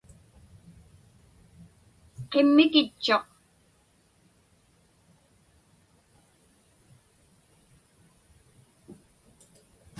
[2.31, 3.25] Qimmikitchuq.